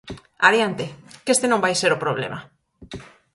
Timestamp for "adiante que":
0.47-1.33